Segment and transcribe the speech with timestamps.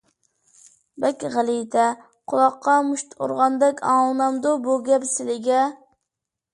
[1.03, 1.83] بەك غەلىتە،
[2.33, 5.65] قۇلاققا مۇشت ئۇرغاندەك ئاڭلىنامدۇ بۇ گەپ سىلىگە؟!